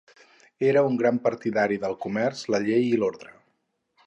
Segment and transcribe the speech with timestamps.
[0.69, 3.37] Era un gran partidari del comerç, la llei i l'ordre.